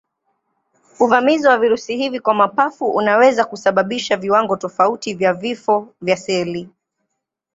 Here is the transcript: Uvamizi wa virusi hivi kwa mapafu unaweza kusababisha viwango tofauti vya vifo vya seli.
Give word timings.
Uvamizi 0.99 1.47
wa 1.47 1.57
virusi 1.57 1.97
hivi 1.97 2.19
kwa 2.19 2.33
mapafu 2.33 2.85
unaweza 2.85 3.45
kusababisha 3.45 4.17
viwango 4.17 4.55
tofauti 4.55 5.13
vya 5.13 5.33
vifo 5.33 5.93
vya 6.01 6.17
seli. 6.17 6.69